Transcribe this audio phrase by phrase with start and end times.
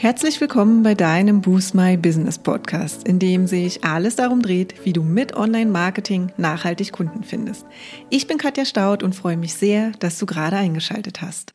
[0.00, 4.92] Herzlich willkommen bei deinem Boost My Business Podcast, in dem sich alles darum dreht, wie
[4.92, 7.66] du mit Online-Marketing nachhaltig Kunden findest.
[8.08, 11.52] Ich bin Katja Staud und freue mich sehr, dass du gerade eingeschaltet hast.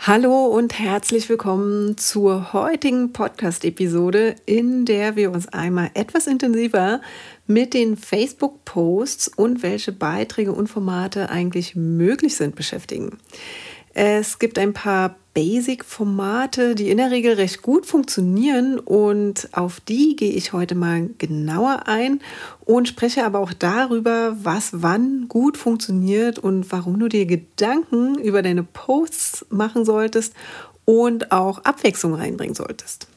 [0.00, 7.00] Hallo und herzlich willkommen zur heutigen Podcast-Episode, in der wir uns einmal etwas intensiver
[7.46, 13.16] mit den Facebook-Posts und welche Beiträge und Formate eigentlich möglich sind beschäftigen.
[14.00, 20.14] Es gibt ein paar Basic-Formate, die in der Regel recht gut funktionieren und auf die
[20.14, 22.20] gehe ich heute mal genauer ein
[22.64, 28.40] und spreche aber auch darüber, was wann gut funktioniert und warum du dir Gedanken über
[28.42, 30.32] deine Posts machen solltest
[30.84, 33.08] und auch Abwechslung reinbringen solltest.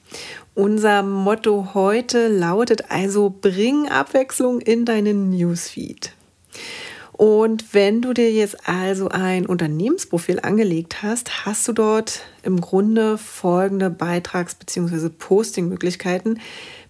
[0.56, 6.14] Unser Motto heute lautet also, bring Abwechslung in deinen Newsfeed.
[7.22, 13.20] Und wenn du dir jetzt also ein Unternehmensprofil angelegt hast, hast du dort im Grunde
[13.20, 15.10] folgende Beitrags- bzw.
[15.10, 16.40] Posting-Möglichkeiten,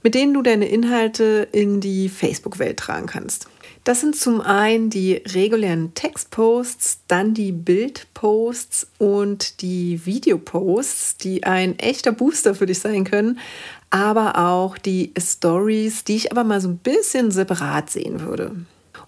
[0.04, 3.50] mit denen du deine Inhalte in die Facebook-Welt tragen kannst.
[3.84, 11.78] Das sind zum einen die regulären Textposts, dann die Bildposts und die Videoposts, die ein
[11.78, 13.38] echter Booster für dich sein können,
[13.90, 18.56] aber auch die Stories, die ich aber mal so ein bisschen separat sehen würde.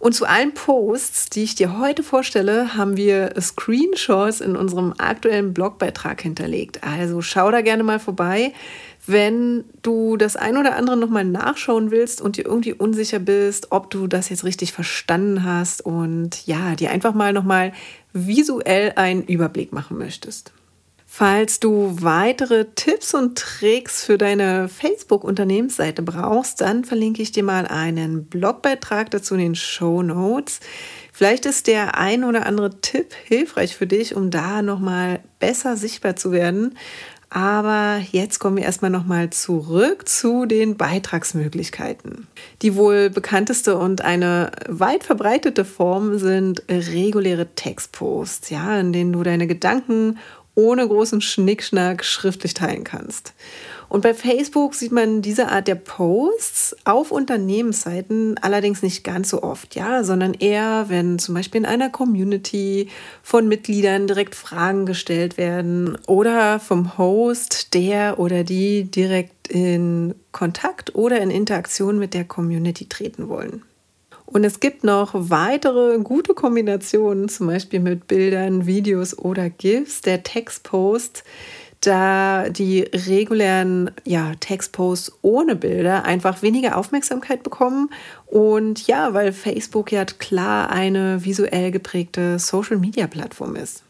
[0.03, 5.53] Und zu allen Posts, die ich dir heute vorstelle, haben wir Screenshots in unserem aktuellen
[5.53, 6.83] Blogbeitrag hinterlegt.
[6.83, 8.51] Also schau da gerne mal vorbei.
[9.07, 13.91] Wenn du das ein oder andere nochmal nachschauen willst und dir irgendwie unsicher bist, ob
[13.91, 17.71] du das jetzt richtig verstanden hast und ja, dir einfach mal nochmal
[18.11, 20.51] visuell einen Überblick machen möchtest.
[21.16, 27.67] Falls du weitere Tipps und Tricks für deine Facebook-Unternehmensseite brauchst, dann verlinke ich dir mal
[27.67, 30.59] einen Blogbeitrag dazu in den Show Notes.
[31.11, 36.16] Vielleicht ist der ein oder andere Tipp hilfreich für dich, um da nochmal besser sichtbar
[36.16, 36.75] zu werden.
[37.30, 42.28] Aber jetzt kommen wir erstmal nochmal zurück zu den Beitragsmöglichkeiten.
[42.64, 49.22] Die wohl bekannteste und eine weit verbreitete Form sind reguläre Textposts, ja, in denen du
[49.22, 50.19] deine Gedanken
[50.56, 53.34] ohne großen Schnickschnack schriftlich teilen kannst.
[53.90, 59.44] Und bei Facebook sieht man diese Art der Posts auf Unternehmensseiten allerdings nicht ganz so
[59.44, 62.90] oft, ja, sondern eher, wenn zum Beispiel in einer Community
[63.22, 70.96] von Mitgliedern direkt Fragen gestellt werden oder vom Host, der oder die direkt in Kontakt
[70.96, 73.64] oder in Interaktion mit der Community treten wollen.
[74.33, 80.01] Und es gibt noch weitere gute Kombinationen, zum Beispiel mit Bildern, Videos oder GIFs.
[80.01, 81.23] Der Textpost,
[81.81, 87.91] da die regulären ja, Textposts ohne Bilder einfach weniger Aufmerksamkeit bekommen.
[88.25, 93.83] Und ja, weil Facebook ja klar eine visuell geprägte Social-Media-Plattform ist.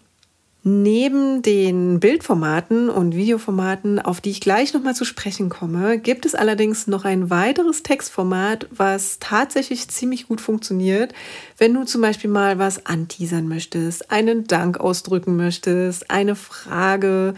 [0.65, 6.35] Neben den Bildformaten und Videoformaten, auf die ich gleich nochmal zu sprechen komme, gibt es
[6.35, 11.13] allerdings noch ein weiteres Textformat, was tatsächlich ziemlich gut funktioniert,
[11.57, 17.33] wenn du zum Beispiel mal was anteasern möchtest, einen Dank ausdrücken möchtest, eine Frage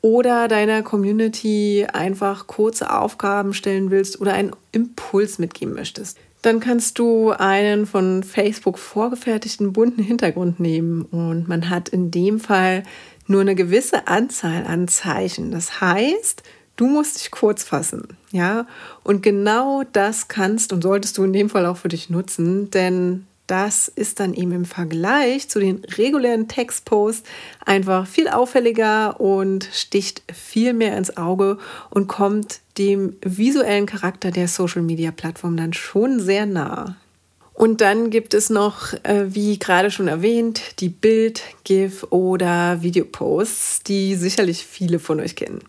[0.00, 6.18] oder deiner Community einfach kurze Aufgaben stellen willst oder einen Impuls mitgeben möchtest.
[6.42, 12.40] Dann kannst du einen von Facebook vorgefertigten bunten Hintergrund nehmen und man hat in dem
[12.40, 12.82] Fall
[13.26, 15.50] nur eine gewisse Anzahl an Zeichen.
[15.50, 16.42] Das heißt,
[16.76, 18.66] du musst dich kurz fassen, ja?
[19.04, 23.26] Und genau das kannst und solltest du in dem Fall auch für dich nutzen, denn
[23.50, 27.28] das ist dann eben im Vergleich zu den regulären Textposts
[27.66, 31.58] einfach viel auffälliger und sticht viel mehr ins Auge
[31.90, 36.96] und kommt dem visuellen Charakter der Social-Media-Plattform dann schon sehr nah.
[37.52, 43.82] Und dann gibt es noch, äh, wie gerade schon erwähnt, die Bild-, GIF- oder Videoposts,
[43.82, 45.60] die sicherlich viele von euch kennen.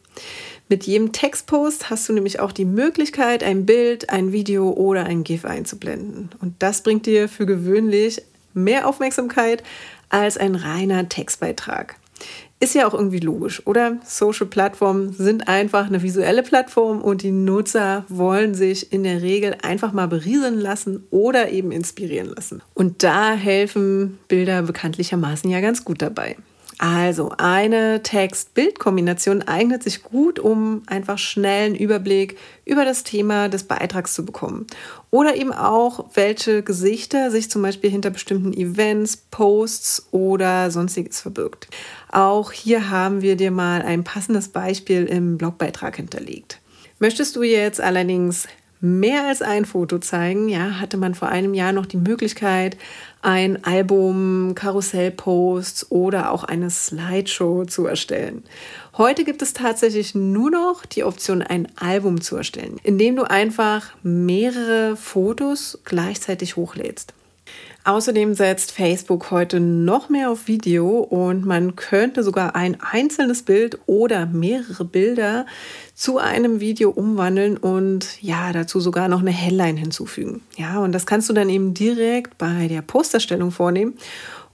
[0.71, 5.25] Mit jedem Textpost hast du nämlich auch die Möglichkeit, ein Bild, ein Video oder ein
[5.25, 6.29] GIF einzublenden.
[6.39, 8.21] Und das bringt dir für gewöhnlich
[8.53, 9.63] mehr Aufmerksamkeit
[10.07, 11.97] als ein reiner Textbeitrag.
[12.61, 13.97] Ist ja auch irgendwie logisch, oder?
[14.05, 19.91] Social-Plattformen sind einfach eine visuelle Plattform und die Nutzer wollen sich in der Regel einfach
[19.91, 22.61] mal berieseln lassen oder eben inspirieren lassen.
[22.73, 26.37] Und da helfen Bilder bekanntlichermaßen ja ganz gut dabei.
[26.81, 33.65] Also eine Text-Bild-Kombination eignet sich gut, um einfach schnell einen Überblick über das Thema des
[33.65, 34.65] Beitrags zu bekommen.
[35.11, 41.67] Oder eben auch, welche Gesichter sich zum Beispiel hinter bestimmten Events, Posts oder sonstiges verbirgt.
[42.11, 46.61] Auch hier haben wir dir mal ein passendes Beispiel im Blogbeitrag hinterlegt.
[46.97, 48.47] Möchtest du jetzt allerdings
[48.81, 50.49] mehr als ein Foto zeigen.
[50.49, 52.77] Ja, hatte man vor einem Jahr noch die Möglichkeit,
[53.21, 58.43] ein Album, Karussellposts oder auch eine Slideshow zu erstellen.
[58.97, 63.91] Heute gibt es tatsächlich nur noch die Option, ein Album zu erstellen, indem du einfach
[64.03, 67.13] mehrere Fotos gleichzeitig hochlädst.
[67.83, 73.79] Außerdem setzt Facebook heute noch mehr auf Video und man könnte sogar ein einzelnes Bild
[73.87, 75.47] oder mehrere Bilder
[75.95, 80.43] zu einem Video umwandeln und ja, dazu sogar noch eine Headline hinzufügen.
[80.57, 83.95] Ja, und das kannst du dann eben direkt bei der Posterstellung vornehmen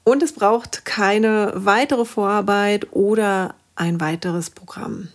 [0.06, 5.10] und es braucht keine weitere Vorarbeit oder ein weiteres Programm.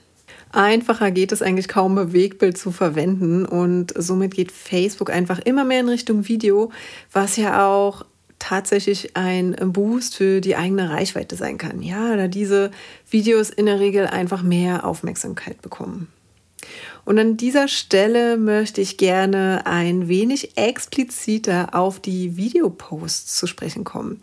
[0.53, 5.81] Einfacher geht es eigentlich kaum, Bewegtbild zu verwenden und somit geht Facebook einfach immer mehr
[5.81, 6.71] in Richtung Video,
[7.11, 8.05] was ja auch
[8.39, 11.83] tatsächlich ein Boost für die eigene Reichweite sein kann.
[11.83, 12.71] Ja, da diese
[13.09, 16.09] Videos in der Regel einfach mehr Aufmerksamkeit bekommen.
[17.05, 23.85] Und an dieser Stelle möchte ich gerne ein wenig expliziter auf die Videoposts zu sprechen
[23.85, 24.21] kommen.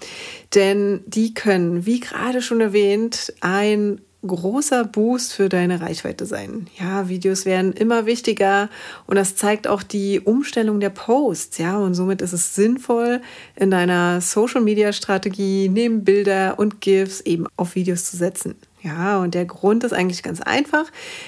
[0.55, 6.67] Denn die können, wie gerade schon erwähnt, ein großer Boost für deine Reichweite sein.
[6.77, 8.69] Ja, Videos werden immer wichtiger
[9.07, 11.57] und das zeigt auch die Umstellung der Posts.
[11.57, 13.21] Ja, und somit ist es sinnvoll,
[13.55, 18.55] in deiner Social Media Strategie neben Bilder und GIFs eben auf Videos zu setzen.
[18.81, 20.85] Ja, und der Grund ist eigentlich ganz einfach.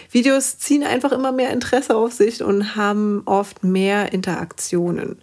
[0.09, 5.17] Videos ziehen einfach immer mehr Interesse auf sich und haben oft mehr Interaktionen.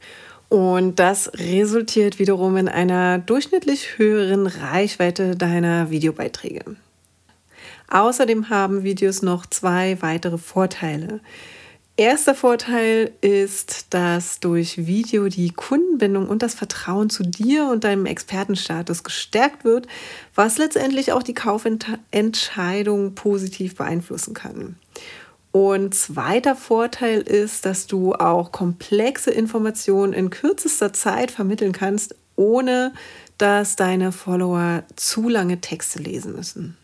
[0.48, 6.76] Und das resultiert wiederum in einer durchschnittlich höheren Reichweite deiner Videobeiträge.
[7.90, 11.20] Außerdem haben Videos noch zwei weitere Vorteile.
[11.96, 18.06] Erster Vorteil ist, dass durch Video die Kundenbindung und das Vertrauen zu dir und deinem
[18.06, 19.88] Expertenstatus gestärkt wird,
[20.32, 24.76] was letztendlich auch die Kaufentscheidung positiv beeinflussen kann.
[25.50, 32.92] Und zweiter Vorteil ist, dass du auch komplexe Informationen in kürzester Zeit vermitteln kannst, ohne
[33.38, 36.76] dass deine Follower zu lange Texte lesen müssen.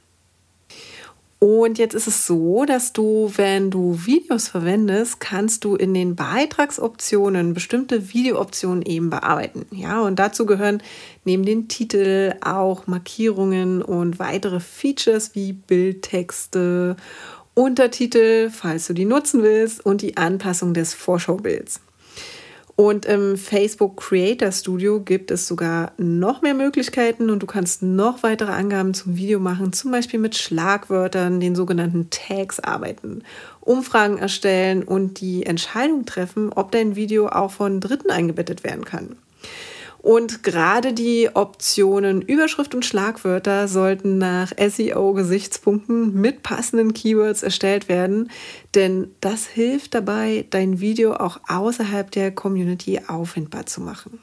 [1.46, 6.16] Und jetzt ist es so, dass du, wenn du Videos verwendest, kannst du in den
[6.16, 9.66] Beitragsoptionen bestimmte Videooptionen eben bearbeiten.
[9.70, 10.82] Ja, und dazu gehören
[11.26, 16.96] neben den Titel auch Markierungen und weitere Features wie Bildtexte,
[17.52, 21.78] Untertitel, falls du die nutzen willst, und die Anpassung des Vorschaubilds.
[22.76, 28.24] Und im Facebook Creator Studio gibt es sogar noch mehr Möglichkeiten und du kannst noch
[28.24, 33.22] weitere Angaben zum Video machen, zum Beispiel mit Schlagwörtern, den sogenannten Tags arbeiten,
[33.60, 39.16] Umfragen erstellen und die Entscheidung treffen, ob dein Video auch von Dritten eingebettet werden kann.
[40.04, 48.30] Und gerade die Optionen Überschrift und Schlagwörter sollten nach SEO-Gesichtspunkten mit passenden Keywords erstellt werden,
[48.74, 54.18] denn das hilft dabei, dein Video auch außerhalb der Community auffindbar zu machen.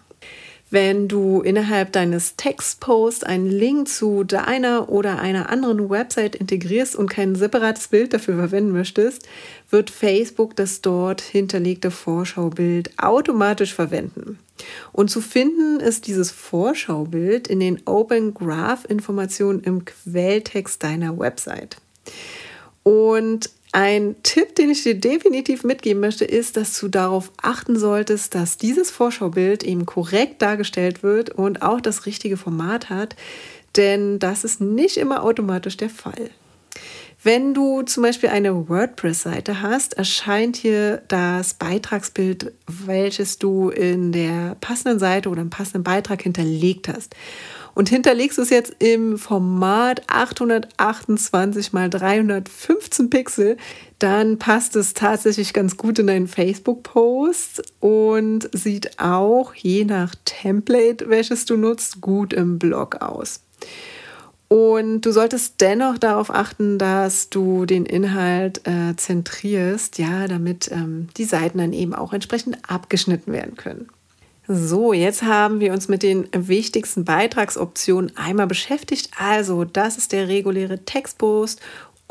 [0.71, 7.09] Wenn du innerhalb deines Textposts einen Link zu deiner oder einer anderen Website integrierst und
[7.09, 9.27] kein separates Bild dafür verwenden möchtest,
[9.69, 14.39] wird Facebook das dort hinterlegte Vorschaubild automatisch verwenden.
[14.94, 21.81] Und zu finden ist dieses Vorschaubild in den Open Graph Informationen im Quelltext deiner Website.
[22.83, 28.35] Und ein Tipp, den ich dir definitiv mitgeben möchte, ist, dass du darauf achten solltest,
[28.35, 33.15] dass dieses Vorschaubild eben korrekt dargestellt wird und auch das richtige Format hat,
[33.77, 36.29] denn das ist nicht immer automatisch der Fall.
[37.23, 44.57] Wenn du zum Beispiel eine WordPress-Seite hast, erscheint hier das Beitragsbild, welches du in der
[44.59, 47.16] passenden Seite oder im passenden Beitrag hinterlegt hast
[47.75, 53.57] und hinterlegst du es jetzt im Format 828 mal 315 Pixel,
[53.99, 61.07] dann passt es tatsächlich ganz gut in deinen Facebook-Post und sieht auch je nach Template,
[61.09, 63.42] welches du nutzt, gut im Blog aus.
[64.51, 71.07] Und du solltest dennoch darauf achten, dass du den Inhalt äh, zentrierst, ja, damit ähm,
[71.15, 73.87] die Seiten dann eben auch entsprechend abgeschnitten werden können.
[74.49, 79.11] So, jetzt haben wir uns mit den wichtigsten Beitragsoptionen einmal beschäftigt.
[79.17, 81.61] Also, das ist der reguläre Textpost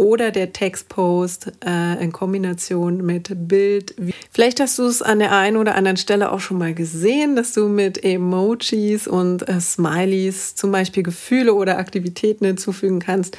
[0.00, 3.94] oder der Textpost äh, in Kombination mit Bild.
[4.32, 7.52] Vielleicht hast du es an der einen oder anderen Stelle auch schon mal gesehen, dass
[7.52, 13.36] du mit Emojis und äh, Smileys zum Beispiel Gefühle oder Aktivitäten hinzufügen kannst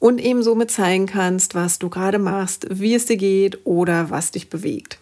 [0.00, 4.32] und eben somit zeigen kannst, was du gerade machst, wie es dir geht oder was
[4.32, 4.98] dich bewegt.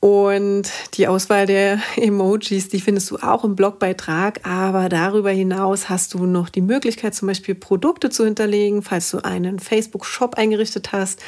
[0.00, 4.46] Und die Auswahl der Emojis, die findest du auch im Blogbeitrag.
[4.46, 9.18] Aber darüber hinaus hast du noch die Möglichkeit, zum Beispiel Produkte zu hinterlegen, falls du
[9.18, 11.20] einen Facebook-Shop eingerichtet hast,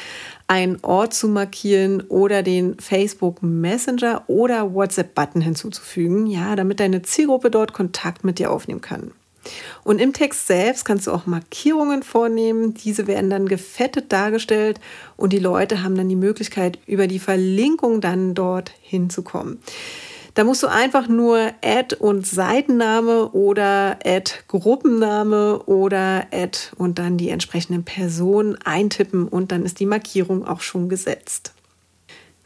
[0.47, 7.51] einen Ort zu markieren oder den Facebook Messenger oder WhatsApp-Button hinzuzufügen, ja, damit deine Zielgruppe
[7.51, 9.11] dort Kontakt mit dir aufnehmen kann.
[9.83, 12.73] Und im Text selbst kannst du auch Markierungen vornehmen.
[12.73, 14.79] Diese werden dann gefettet dargestellt
[15.17, 19.59] und die Leute haben dann die Möglichkeit, über die Verlinkung dann dort hinzukommen.
[20.35, 27.17] Da musst du einfach nur Add und Seitenname oder Add Gruppenname oder Add und dann
[27.17, 31.53] die entsprechenden Personen eintippen und dann ist die Markierung auch schon gesetzt.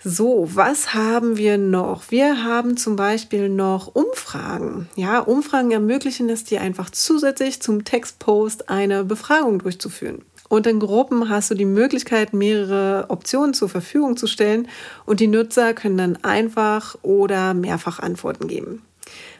[0.03, 2.11] So, was haben wir noch?
[2.11, 4.87] Wir haben zum Beispiel noch Umfragen.
[4.95, 10.21] Ja, Umfragen ermöglichen es dir einfach zusätzlich zum Textpost eine Befragung durchzuführen.
[10.49, 14.67] Und in Gruppen hast du die Möglichkeit, mehrere Optionen zur Verfügung zu stellen
[15.07, 18.83] und die Nutzer können dann einfach oder mehrfach Antworten geben.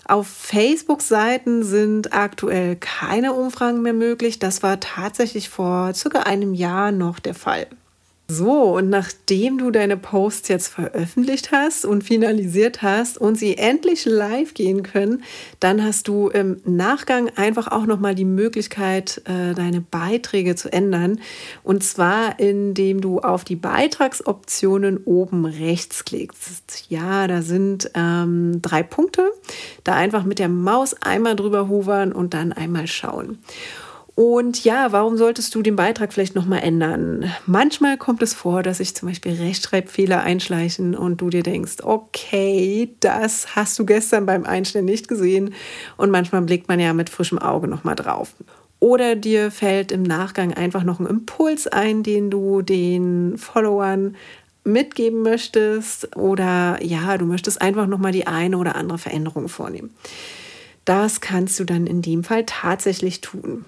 [0.05, 4.39] Auf Facebook-Seiten sind aktuell keine Umfragen mehr möglich.
[4.39, 7.67] Das war tatsächlich vor circa einem Jahr noch der Fall.
[8.29, 14.03] So, und nachdem du deine Posts jetzt veröffentlicht hast und finalisiert hast und sie endlich
[14.03, 15.23] live gehen können,
[15.61, 21.21] dann hast du im Nachgang einfach auch nochmal die Möglichkeit, äh, deine Beiträge zu ändern.
[21.63, 26.87] Und zwar, indem du auf die Beitragsoptionen oben rechts klickst.
[26.89, 29.31] Ja, da sind ähm, drei Punkte.
[29.85, 33.39] Da einfach mit der Maus einmal drüber hovern und dann einmal schauen.
[34.17, 37.31] Und ja, warum solltest du den Beitrag vielleicht nochmal ändern?
[37.45, 42.95] Manchmal kommt es vor, dass sich zum Beispiel Rechtschreibfehler einschleichen und du dir denkst, okay,
[42.99, 45.53] das hast du gestern beim Einstellen nicht gesehen.
[45.97, 48.33] Und manchmal blickt man ja mit frischem Auge nochmal drauf.
[48.79, 54.15] Oder dir fällt im Nachgang einfach noch ein Impuls ein, den du den Followern
[54.63, 56.17] mitgeben möchtest.
[56.17, 59.91] Oder ja, du möchtest einfach nochmal die eine oder andere Veränderung vornehmen.
[60.85, 63.63] Das kannst du dann in dem Fall tatsächlich tun.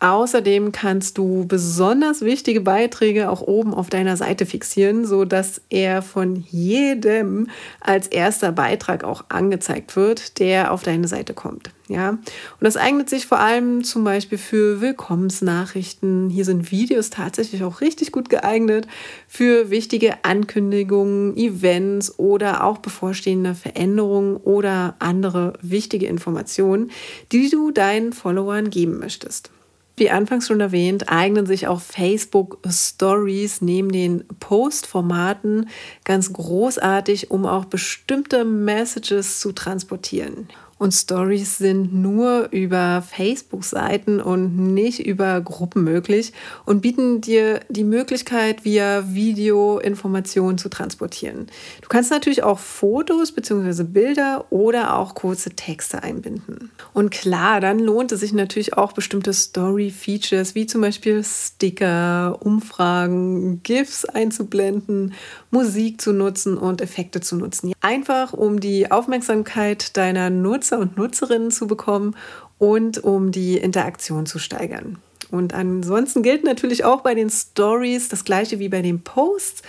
[0.00, 6.02] Außerdem kannst du besonders wichtige Beiträge auch oben auf deiner Seite fixieren, so dass er
[6.02, 7.48] von jedem
[7.80, 11.70] als erster Beitrag auch angezeigt wird, der auf deine Seite kommt.
[11.88, 12.20] Ja, und
[12.60, 16.28] das eignet sich vor allem zum Beispiel für Willkommensnachrichten.
[16.28, 18.86] Hier sind Videos tatsächlich auch richtig gut geeignet
[19.26, 26.90] für wichtige Ankündigungen, Events oder auch bevorstehende Veränderungen oder andere wichtige Informationen,
[27.32, 29.50] die du deinen Followern geben möchtest.
[29.98, 35.68] Wie anfangs schon erwähnt, eignen sich auch Facebook Stories neben den Post-Formaten
[36.04, 40.48] ganz großartig, um auch bestimmte Messages zu transportieren.
[40.78, 46.32] Und Stories sind nur über Facebook-Seiten und nicht über Gruppen möglich
[46.64, 51.46] und bieten dir die Möglichkeit, via Video Informationen zu transportieren.
[51.82, 53.82] Du kannst natürlich auch Fotos bzw.
[53.82, 56.70] Bilder oder auch kurze Texte einbinden.
[56.92, 63.62] Und klar, dann lohnt es sich natürlich auch bestimmte Story-Features wie zum Beispiel Sticker, Umfragen,
[63.62, 65.14] GIFs einzublenden,
[65.50, 67.72] Musik zu nutzen und Effekte zu nutzen.
[67.80, 72.14] Einfach um die Aufmerksamkeit deiner Nutzer und Nutzerinnen zu bekommen
[72.58, 74.98] und um die Interaktion zu steigern.
[75.30, 79.62] Und ansonsten gilt natürlich auch bei den Stories das gleiche wie bei den Posts.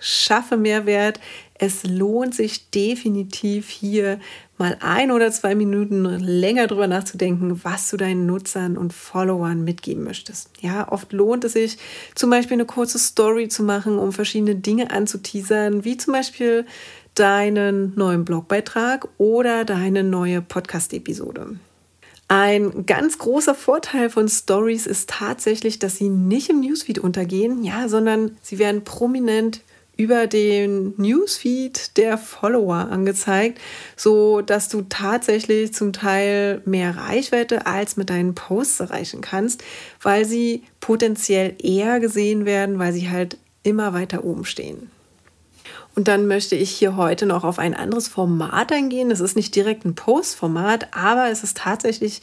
[0.00, 1.18] Schaffe Mehrwert.
[1.56, 4.18] Es lohnt sich definitiv hier
[4.58, 10.02] mal ein oder zwei Minuten länger drüber nachzudenken, was du deinen Nutzern und Followern mitgeben
[10.02, 10.50] möchtest.
[10.60, 11.78] Ja, oft lohnt es sich,
[12.16, 16.66] zum Beispiel eine kurze Story zu machen, um verschiedene Dinge anzuteasern, wie zum Beispiel
[17.14, 21.56] deinen neuen Blogbeitrag oder deine neue Podcast-Episode.
[22.26, 27.88] Ein ganz großer Vorteil von Stories ist tatsächlich, dass sie nicht im Newsfeed untergehen, ja,
[27.88, 29.60] sondern sie werden prominent
[29.96, 33.60] über den Newsfeed der Follower angezeigt,
[33.96, 39.62] so dass du tatsächlich zum Teil mehr Reichweite als mit deinen Posts erreichen kannst,
[40.02, 44.90] weil sie potenziell eher gesehen werden, weil sie halt immer weiter oben stehen.
[45.94, 49.10] Und dann möchte ich hier heute noch auf ein anderes Format eingehen.
[49.12, 52.20] Es ist nicht direkt ein Post-Format, aber es ist tatsächlich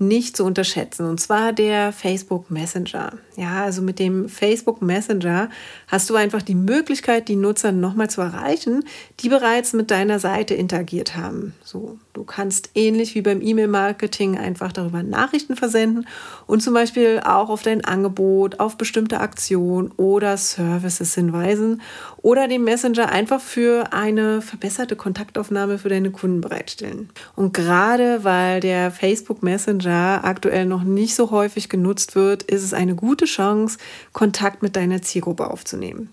[0.00, 1.06] nicht zu unterschätzen.
[1.06, 3.12] Und zwar der Facebook Messenger.
[3.36, 5.50] Ja, also mit dem Facebook Messenger
[5.88, 8.82] hast du einfach die Möglichkeit, die Nutzer nochmal zu erreichen,
[9.20, 11.54] die bereits mit deiner Seite interagiert haben.
[11.62, 16.06] So, du kannst ähnlich wie beim E-Mail-Marketing einfach darüber Nachrichten versenden
[16.46, 21.82] und zum Beispiel auch auf dein Angebot, auf bestimmte Aktionen oder Services hinweisen
[22.22, 27.10] oder den Messenger einfach für eine verbesserte Kontaktaufnahme für deine Kunden bereitstellen.
[27.36, 32.62] Und gerade weil der Facebook Messenger Messenger aktuell noch nicht so häufig genutzt wird, ist
[32.62, 33.78] es eine gute Chance,
[34.12, 36.10] Kontakt mit deiner Zielgruppe aufzunehmen.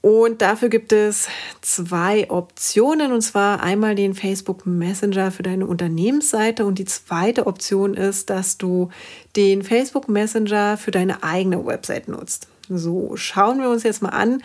[0.00, 1.28] Und dafür gibt es
[1.62, 7.94] zwei Optionen, und zwar einmal den Facebook Messenger für deine Unternehmensseite und die zweite Option
[7.94, 8.90] ist, dass du
[9.34, 12.46] den Facebook Messenger für deine eigene Website nutzt.
[12.68, 14.42] So, schauen wir uns jetzt mal an,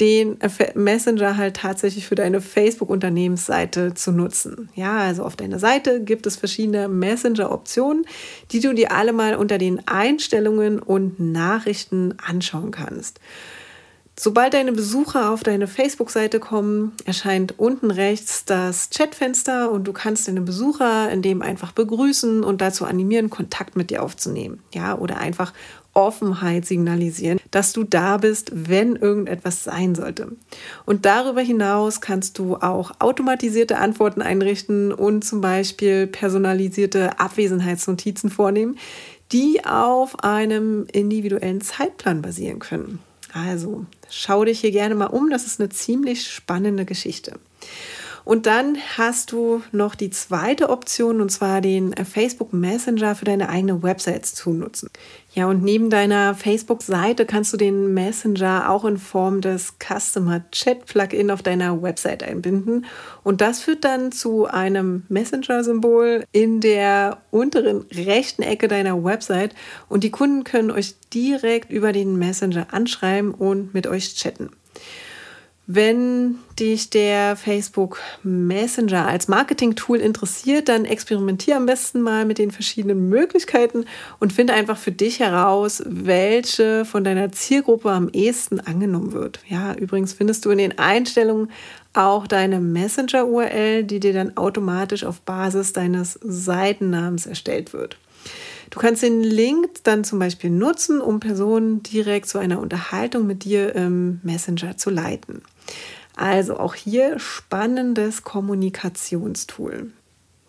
[0.00, 0.38] den
[0.74, 4.68] Messenger halt tatsächlich für deine Facebook-Unternehmensseite zu nutzen.
[4.74, 8.06] Ja, also auf deiner Seite gibt es verschiedene Messenger-Optionen,
[8.52, 13.20] die du dir alle mal unter den Einstellungen und Nachrichten anschauen kannst.
[14.16, 20.28] Sobald deine Besucher auf deine Facebook-Seite kommen, erscheint unten rechts das Chatfenster und du kannst
[20.28, 24.62] deine Besucher in dem einfach begrüßen und dazu animieren, Kontakt mit dir aufzunehmen.
[24.72, 25.52] Ja, oder einfach
[25.94, 30.32] Offenheit signalisieren, dass du da bist, wenn irgendetwas sein sollte.
[30.84, 38.76] Und darüber hinaus kannst du auch automatisierte Antworten einrichten und zum Beispiel personalisierte Abwesenheitsnotizen vornehmen,
[39.32, 42.98] die auf einem individuellen Zeitplan basieren können.
[43.32, 47.38] Also schau dich hier gerne mal um, das ist eine ziemlich spannende Geschichte.
[48.24, 53.50] Und dann hast du noch die zweite Option, und zwar den Facebook Messenger für deine
[53.50, 54.88] eigene Website zu nutzen.
[55.34, 60.86] Ja, und neben deiner Facebook-Seite kannst du den Messenger auch in Form des Customer Chat
[60.86, 62.86] Plugin auf deiner Website einbinden.
[63.24, 69.56] Und das führt dann zu einem Messenger-Symbol in der unteren rechten Ecke deiner Website.
[69.88, 74.50] Und die Kunden können euch direkt über den Messenger anschreiben und mit euch chatten.
[75.66, 82.50] Wenn dich der Facebook Messenger als Marketing-Tool interessiert, dann experimentiere am besten mal mit den
[82.50, 83.86] verschiedenen Möglichkeiten
[84.20, 89.40] und finde einfach für dich heraus, welche von deiner Zielgruppe am ehesten angenommen wird.
[89.48, 91.50] Ja, übrigens findest du in den Einstellungen
[91.94, 97.96] auch deine Messenger-URL, die dir dann automatisch auf Basis deines Seitennamens erstellt wird.
[98.70, 103.44] Du kannst den Link dann zum Beispiel nutzen, um Personen direkt zu einer Unterhaltung mit
[103.44, 105.42] dir im Messenger zu leiten.
[106.16, 109.92] Also auch hier spannendes Kommunikationstool.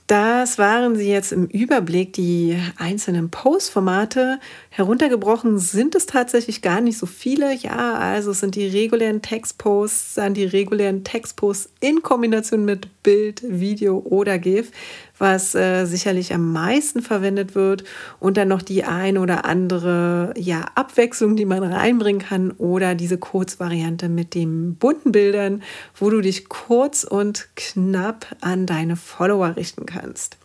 [0.08, 4.40] Das waren sie jetzt im Überblick, die einzelnen Post-Formate.
[4.70, 7.56] Heruntergebrochen sind es tatsächlich gar nicht so viele.
[7.56, 13.44] Ja, also es sind die regulären Textposts, dann die regulären Textposts in Kombination mit Bild,
[13.48, 14.72] Video oder GIF
[15.18, 17.84] was äh, sicherlich am meisten verwendet wird
[18.20, 23.18] und dann noch die ein oder andere ja, Abwechslung, die man reinbringen kann oder diese
[23.18, 25.64] Kurzvariante mit den bunten Bildern,
[25.96, 30.38] wo du dich kurz und knapp an deine Follower richten kannst.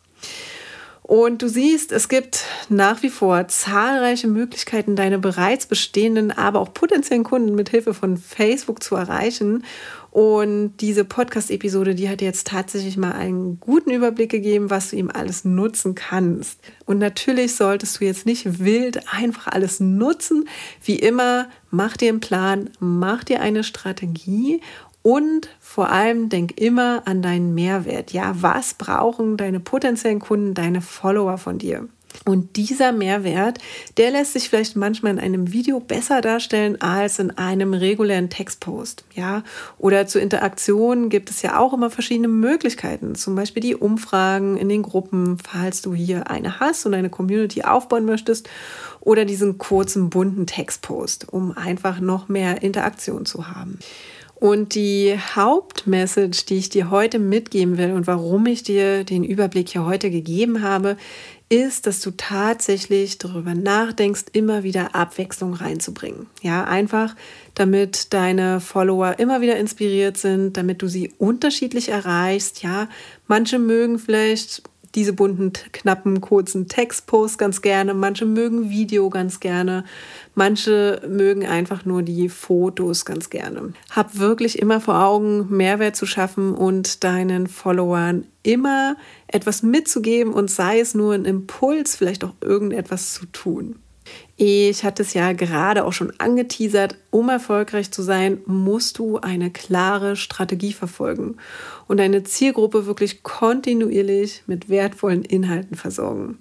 [1.11, 6.73] Und du siehst, es gibt nach wie vor zahlreiche Möglichkeiten, deine bereits bestehenden, aber auch
[6.73, 9.64] potenziellen Kunden mit Hilfe von Facebook zu erreichen.
[10.12, 15.11] Und diese Podcast-Episode, die hat jetzt tatsächlich mal einen guten Überblick gegeben, was du ihm
[15.12, 16.61] alles nutzen kannst.
[16.87, 20.49] Und natürlich solltest du jetzt nicht wild einfach alles nutzen.
[20.85, 24.61] Wie immer, mach dir einen Plan, mach dir eine Strategie
[25.03, 28.13] und vor allem denk immer an deinen Mehrwert.
[28.13, 31.89] Ja, was brauchen deine potenziellen Kunden, deine Follower von dir?
[32.27, 33.59] Und dieser Mehrwert,
[33.97, 39.05] der lässt sich vielleicht manchmal in einem Video besser darstellen als in einem regulären Textpost.
[39.15, 39.43] Ja,
[39.79, 43.15] oder zur Interaktion gibt es ja auch immer verschiedene Möglichkeiten.
[43.15, 47.63] Zum Beispiel die Umfragen in den Gruppen, falls du hier eine hast und eine Community
[47.63, 48.49] aufbauen möchtest.
[49.01, 53.79] Oder diesen kurzen bunten Textpost, um einfach noch mehr Interaktion zu haben.
[54.40, 59.68] Und die Hauptmessage, die ich dir heute mitgeben will und warum ich dir den Überblick
[59.68, 60.96] hier heute gegeben habe,
[61.50, 66.26] ist, dass du tatsächlich darüber nachdenkst, immer wieder Abwechslung reinzubringen.
[66.40, 67.14] Ja, einfach
[67.55, 72.62] damit deine Follower immer wieder inspiriert sind, damit du sie unterschiedlich erreichst.
[72.62, 72.88] Ja,
[73.26, 74.62] manche mögen vielleicht
[74.94, 77.94] diese bunten, knappen, kurzen Textposts ganz gerne.
[77.94, 79.85] Manche mögen Video ganz gerne.
[80.35, 83.72] Manche mögen einfach nur die Fotos ganz gerne.
[83.90, 88.96] Hab wirklich immer vor Augen, Mehrwert zu schaffen und deinen Followern immer
[89.29, 93.76] etwas mitzugeben und sei es nur ein Impuls, vielleicht auch irgendetwas zu tun.
[94.37, 99.51] Ich hatte es ja gerade auch schon angeteasert, um erfolgreich zu sein, musst du eine
[99.51, 101.37] klare Strategie verfolgen
[101.88, 106.38] und deine Zielgruppe wirklich kontinuierlich mit wertvollen Inhalten versorgen.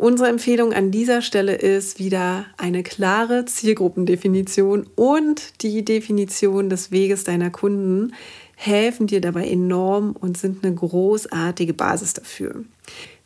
[0.00, 7.24] Unsere Empfehlung an dieser Stelle ist wieder eine klare Zielgruppendefinition und die Definition des Weges
[7.24, 8.14] deiner Kunden
[8.56, 12.64] helfen dir dabei enorm und sind eine großartige Basis dafür.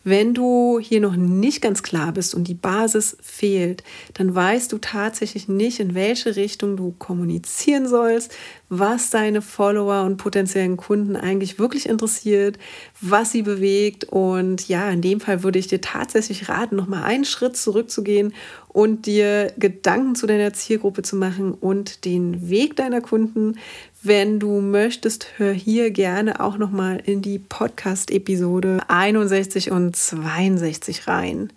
[0.04, 4.76] Wenn du hier noch nicht ganz klar bist und die Basis fehlt, dann weißt du
[4.76, 8.30] tatsächlich nicht, in welche Richtung du kommunizieren sollst,
[8.68, 12.58] was deine Follower und potenziellen Kunden eigentlich wirklich interessiert,
[13.00, 14.04] was sie bewegt.
[14.04, 18.34] Und ja, in dem Fall würde ich dir tatsächlich raten, nochmal einen Schritt zurückzugehen
[18.68, 23.56] und dir Gedanken zu deiner Zielgruppe zu machen und den Weg deiner Kunden.
[24.06, 31.50] Wenn du möchtest, hör hier gerne auch nochmal in die Podcast-Episode 61 und 62 rein.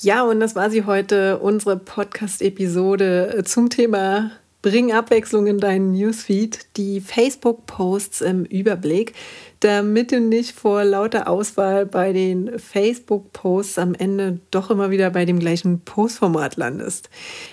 [0.00, 4.30] Ja, und das war sie heute, unsere Podcast-Episode zum Thema
[4.62, 9.14] Bring Abwechslung in deinen Newsfeed, die Facebook-Posts im Überblick,
[9.60, 15.26] damit du nicht vor lauter Auswahl bei den Facebook-Posts am Ende doch immer wieder bei
[15.26, 17.10] dem gleichen Postformat landest.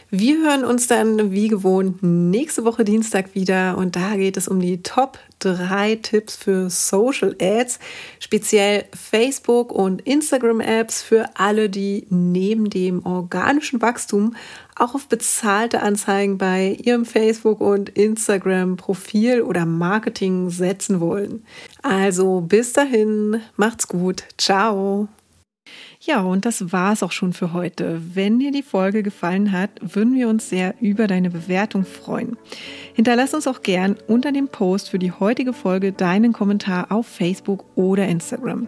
[0.09, 4.61] Wir hören uns dann wie gewohnt nächste Woche Dienstag wieder und da geht es um
[4.61, 7.79] die Top 3 Tipps für Social Ads,
[8.19, 14.35] speziell Facebook und Instagram Apps für alle, die neben dem organischen Wachstum
[14.75, 21.43] auch auf bezahlte Anzeigen bei ihrem Facebook und Instagram Profil oder Marketing setzen wollen.
[21.89, 24.25] Also bis dahin, macht's gut.
[24.37, 25.07] Ciao.
[26.01, 28.01] Ja, und das war's auch schon für heute.
[28.13, 32.35] Wenn dir die Folge gefallen hat, würden wir uns sehr über deine Bewertung freuen.
[32.93, 37.63] Hinterlass uns auch gern unter dem Post für die heutige Folge deinen Kommentar auf Facebook
[37.75, 38.67] oder Instagram.